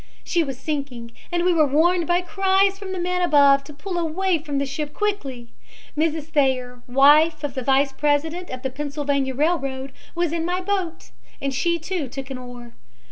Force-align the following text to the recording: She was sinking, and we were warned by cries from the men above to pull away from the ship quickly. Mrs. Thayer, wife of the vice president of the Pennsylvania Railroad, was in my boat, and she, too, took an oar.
She 0.23 0.41
was 0.41 0.57
sinking, 0.57 1.11
and 1.31 1.45
we 1.45 1.53
were 1.53 1.67
warned 1.67 2.07
by 2.07 2.21
cries 2.21 2.79
from 2.79 2.91
the 2.91 2.97
men 2.97 3.21
above 3.21 3.63
to 3.65 3.71
pull 3.73 3.99
away 3.99 4.39
from 4.39 4.57
the 4.57 4.65
ship 4.65 4.95
quickly. 4.95 5.49
Mrs. 5.95 6.29
Thayer, 6.29 6.81
wife 6.87 7.43
of 7.43 7.53
the 7.53 7.61
vice 7.61 7.91
president 7.93 8.49
of 8.49 8.63
the 8.63 8.71
Pennsylvania 8.71 9.35
Railroad, 9.35 9.91
was 10.15 10.33
in 10.33 10.43
my 10.43 10.59
boat, 10.59 11.11
and 11.39 11.53
she, 11.53 11.77
too, 11.77 12.07
took 12.07 12.31
an 12.31 12.39
oar. 12.39 12.73